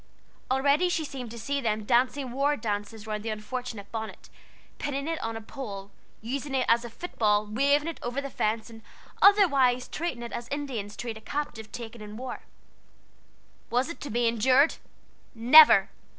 [0.49, 4.29] Already she seemed to see them dancing war dances round the unfortunate bonnet,
[4.79, 5.91] pinning it on a pole,
[6.23, 8.81] using it as a football, waving it over the fence, and
[9.21, 12.39] otherwise treating it as Indians treat a captive taken in war.
[13.69, 14.77] Was it to be endured?
[15.35, 15.91] Never!